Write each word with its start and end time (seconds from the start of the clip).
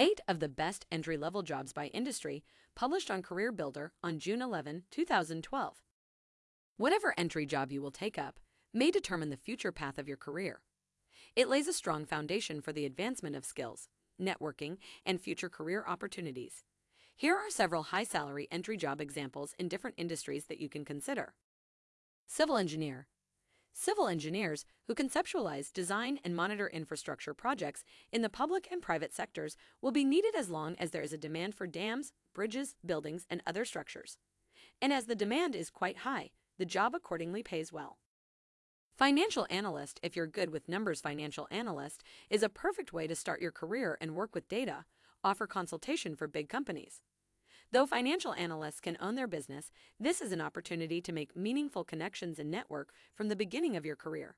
Eight 0.00 0.20
of 0.28 0.38
the 0.38 0.48
best 0.48 0.86
entry 0.92 1.16
level 1.16 1.42
jobs 1.42 1.72
by 1.72 1.86
industry, 1.88 2.44
published 2.76 3.10
on 3.10 3.20
CareerBuilder 3.20 3.90
on 4.00 4.20
June 4.20 4.40
11, 4.40 4.84
2012. 4.92 5.82
Whatever 6.76 7.14
entry 7.18 7.44
job 7.44 7.72
you 7.72 7.82
will 7.82 7.90
take 7.90 8.16
up 8.16 8.38
may 8.72 8.92
determine 8.92 9.30
the 9.30 9.36
future 9.36 9.72
path 9.72 9.98
of 9.98 10.06
your 10.06 10.16
career. 10.16 10.60
It 11.34 11.48
lays 11.48 11.66
a 11.66 11.72
strong 11.72 12.04
foundation 12.04 12.60
for 12.60 12.72
the 12.72 12.86
advancement 12.86 13.34
of 13.34 13.44
skills, 13.44 13.88
networking, 14.22 14.76
and 15.04 15.20
future 15.20 15.48
career 15.48 15.84
opportunities. 15.84 16.62
Here 17.16 17.34
are 17.34 17.50
several 17.50 17.82
high 17.82 18.04
salary 18.04 18.46
entry 18.52 18.76
job 18.76 19.00
examples 19.00 19.56
in 19.58 19.66
different 19.66 19.96
industries 19.98 20.44
that 20.44 20.60
you 20.60 20.68
can 20.68 20.84
consider. 20.84 21.34
Civil 22.28 22.56
engineer, 22.56 23.08
Civil 23.72 24.08
engineers 24.08 24.64
who 24.86 24.94
conceptualize, 24.94 25.72
design, 25.72 26.18
and 26.24 26.34
monitor 26.34 26.66
infrastructure 26.68 27.34
projects 27.34 27.84
in 28.12 28.22
the 28.22 28.28
public 28.28 28.68
and 28.70 28.82
private 28.82 29.14
sectors 29.14 29.56
will 29.80 29.92
be 29.92 30.04
needed 30.04 30.34
as 30.36 30.50
long 30.50 30.74
as 30.78 30.90
there 30.90 31.02
is 31.02 31.12
a 31.12 31.18
demand 31.18 31.54
for 31.54 31.66
dams, 31.66 32.12
bridges, 32.34 32.74
buildings, 32.84 33.26
and 33.30 33.42
other 33.46 33.64
structures. 33.64 34.18
And 34.82 34.92
as 34.92 35.06
the 35.06 35.14
demand 35.14 35.54
is 35.54 35.70
quite 35.70 35.98
high, 35.98 36.30
the 36.58 36.64
job 36.64 36.94
accordingly 36.94 37.42
pays 37.42 37.72
well. 37.72 37.98
Financial 38.96 39.46
analyst, 39.48 40.00
if 40.02 40.16
you're 40.16 40.26
good 40.26 40.50
with 40.50 40.68
numbers, 40.68 41.00
financial 41.00 41.46
analyst 41.52 42.02
is 42.30 42.42
a 42.42 42.48
perfect 42.48 42.92
way 42.92 43.06
to 43.06 43.14
start 43.14 43.40
your 43.40 43.52
career 43.52 43.96
and 44.00 44.16
work 44.16 44.34
with 44.34 44.48
data, 44.48 44.86
offer 45.22 45.46
consultation 45.46 46.16
for 46.16 46.26
big 46.26 46.48
companies. 46.48 47.00
Though 47.70 47.84
financial 47.84 48.32
analysts 48.32 48.80
can 48.80 48.96
own 48.98 49.14
their 49.14 49.26
business, 49.26 49.70
this 50.00 50.22
is 50.22 50.32
an 50.32 50.40
opportunity 50.40 51.02
to 51.02 51.12
make 51.12 51.36
meaningful 51.36 51.84
connections 51.84 52.38
and 52.38 52.50
network 52.50 52.94
from 53.14 53.28
the 53.28 53.36
beginning 53.36 53.76
of 53.76 53.84
your 53.84 53.96
career. 53.96 54.36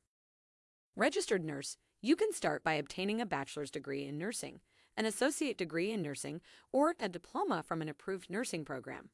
Registered 0.97 1.45
nurse, 1.45 1.77
you 2.03 2.17
can 2.17 2.33
start 2.33 2.65
by 2.65 2.73
obtaining 2.73 3.21
a 3.21 3.27
bachelor's 3.27 3.71
degree 3.71 4.05
in 4.05 4.19
nursing, 4.19 4.61
an 4.97 5.07
associate 5.07 5.57
degree 5.57 5.93
in 5.93 6.03
nursing, 6.03 6.41
or 6.73 6.95
a 6.99 7.09
diploma 7.09 7.63
from 7.63 7.81
an 7.81 7.89
approved 7.89 8.29
nursing 8.29 8.65
program. 8.65 9.11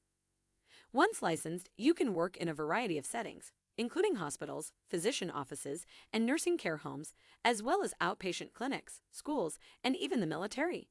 Once 0.92 1.20
licensed, 1.20 1.68
you 1.76 1.92
can 1.92 2.14
work 2.14 2.38
in 2.38 2.48
a 2.48 2.54
variety 2.54 2.96
of 2.96 3.04
settings, 3.04 3.52
including 3.76 4.14
hospitals, 4.14 4.72
physician 4.88 5.30
offices, 5.30 5.84
and 6.10 6.24
nursing 6.24 6.56
care 6.56 6.78
homes, 6.78 7.12
as 7.44 7.62
well 7.62 7.82
as 7.82 7.92
outpatient 8.00 8.54
clinics, 8.54 9.02
schools, 9.12 9.58
and 9.84 9.94
even 9.94 10.20
the 10.20 10.26
military. 10.26 10.88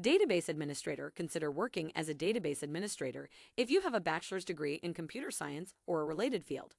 Database 0.00 0.50
administrator 0.50 1.10
consider 1.16 1.50
working 1.50 1.90
as 1.96 2.10
a 2.10 2.14
database 2.14 2.62
administrator 2.62 3.30
if 3.56 3.70
you 3.70 3.80
have 3.80 3.94
a 3.94 4.00
bachelor's 4.00 4.44
degree 4.44 4.74
in 4.82 4.92
computer 4.92 5.30
science 5.30 5.72
or 5.86 6.02
a 6.02 6.04
related 6.04 6.44
field. 6.44 6.74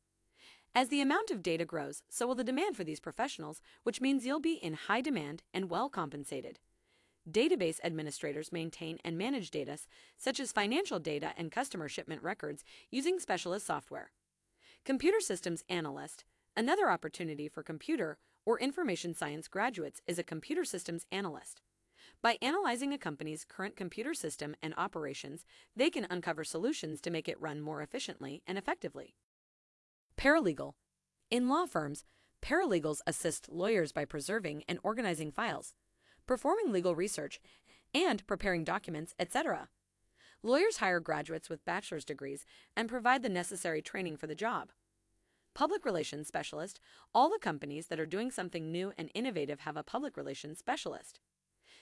As 0.75 0.89
the 0.89 1.01
amount 1.01 1.31
of 1.31 1.41
data 1.41 1.65
grows, 1.65 2.03
so 2.09 2.27
will 2.27 2.35
the 2.35 2.43
demand 2.43 2.77
for 2.77 2.83
these 2.83 2.99
professionals, 2.99 3.59
which 3.81 4.01
means 4.01 4.23
you'll 4.23 4.39
be 4.39 4.53
in 4.53 4.73
high 4.73 5.01
demand 5.01 5.41
and 5.51 5.67
well 5.67 5.89
compensated. 5.89 6.59
Database 7.27 7.79
administrators 7.83 8.51
maintain 8.51 8.99
and 9.03 9.17
manage 9.17 9.49
data 9.49 9.79
such 10.15 10.39
as 10.39 10.51
financial 10.51 10.99
data 10.99 11.33
and 11.35 11.51
customer 11.51 11.89
shipment 11.89 12.21
records 12.21 12.63
using 12.91 13.19
specialist 13.19 13.65
software. 13.65 14.11
Computer 14.85 15.19
systems 15.21 15.63
analyst, 15.69 16.23
another 16.55 16.91
opportunity 16.91 17.49
for 17.49 17.63
computer 17.63 18.19
or 18.45 18.59
information 18.59 19.15
science 19.15 19.47
graduates 19.47 20.01
is 20.05 20.19
a 20.19 20.23
computer 20.23 20.63
systems 20.63 21.07
analyst. 21.11 21.61
By 22.21 22.37
analyzing 22.41 22.93
a 22.93 22.97
company's 22.97 23.45
current 23.45 23.75
computer 23.75 24.13
system 24.13 24.55
and 24.61 24.73
operations, 24.75 25.45
they 25.75 25.89
can 25.89 26.07
uncover 26.09 26.43
solutions 26.43 26.99
to 27.01 27.11
make 27.11 27.29
it 27.29 27.39
run 27.39 27.61
more 27.61 27.81
efficiently 27.81 28.41
and 28.47 28.57
effectively. 28.57 29.15
Paralegal. 30.17 30.73
In 31.29 31.47
law 31.47 31.67
firms, 31.67 32.05
paralegals 32.41 33.01
assist 33.05 33.49
lawyers 33.49 33.91
by 33.91 34.03
preserving 34.03 34.63
and 34.67 34.79
organizing 34.83 35.31
files, 35.31 35.75
performing 36.25 36.71
legal 36.71 36.95
research, 36.95 37.39
and 37.93 38.25
preparing 38.25 38.63
documents, 38.63 39.13
etc. 39.19 39.69
Lawyers 40.41 40.77
hire 40.77 40.99
graduates 40.99 41.49
with 41.49 41.65
bachelor's 41.65 42.05
degrees 42.05 42.45
and 42.75 42.89
provide 42.89 43.21
the 43.21 43.29
necessary 43.29 43.81
training 43.81 44.17
for 44.17 44.27
the 44.27 44.35
job. 44.35 44.71
Public 45.53 45.85
relations 45.85 46.27
specialist. 46.27 46.79
All 47.13 47.29
the 47.29 47.39
companies 47.39 47.87
that 47.87 47.99
are 47.99 48.05
doing 48.05 48.31
something 48.31 48.71
new 48.71 48.93
and 48.97 49.09
innovative 49.13 49.61
have 49.61 49.77
a 49.77 49.83
public 49.83 50.17
relations 50.17 50.59
specialist. 50.59 51.19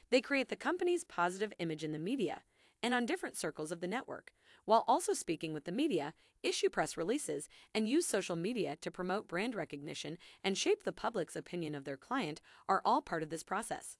They 0.09 0.21
create 0.21 0.49
the 0.49 0.55
company's 0.55 1.03
positive 1.03 1.53
image 1.59 1.83
in 1.83 1.91
the 1.91 1.99
media 1.99 2.41
and 2.83 2.93
on 2.93 3.05
different 3.05 3.37
circles 3.37 3.71
of 3.71 3.81
the 3.81 3.87
network, 3.87 4.31
while 4.65 4.83
also 4.87 5.13
speaking 5.13 5.53
with 5.53 5.65
the 5.65 5.71
media, 5.71 6.13
issue 6.43 6.69
press 6.69 6.97
releases, 6.97 7.49
and 7.73 7.89
use 7.89 8.05
social 8.05 8.35
media 8.35 8.77
to 8.81 8.91
promote 8.91 9.27
brand 9.27 9.55
recognition 9.55 10.17
and 10.43 10.57
shape 10.57 10.83
the 10.83 10.91
public's 10.91 11.35
opinion 11.35 11.73
of 11.73 11.83
their 11.83 11.97
client 11.97 12.41
are 12.69 12.81
all 12.85 13.01
part 13.01 13.23
of 13.23 13.29
this 13.29 13.43
process. 13.43 13.97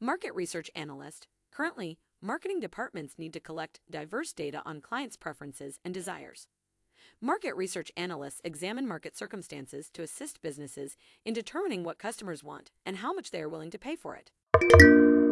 Market 0.00 0.32
Research 0.34 0.70
Analyst 0.76 1.26
Currently, 1.50 1.98
marketing 2.20 2.60
departments 2.60 3.18
need 3.18 3.32
to 3.32 3.40
collect 3.40 3.80
diverse 3.90 4.32
data 4.32 4.62
on 4.64 4.80
clients' 4.80 5.16
preferences 5.16 5.80
and 5.84 5.92
desires. 5.92 6.46
Market 7.20 7.56
research 7.56 7.90
analysts 7.96 8.40
examine 8.44 8.86
market 8.86 9.16
circumstances 9.16 9.90
to 9.90 10.02
assist 10.02 10.40
businesses 10.40 10.96
in 11.24 11.34
determining 11.34 11.82
what 11.82 11.98
customers 11.98 12.44
want 12.44 12.70
and 12.86 12.98
how 12.98 13.12
much 13.12 13.32
they 13.32 13.42
are 13.42 13.48
willing 13.48 13.70
to 13.70 13.78
pay 13.78 13.96
for 13.96 14.14
it. 14.14 14.30
Música 14.60 15.27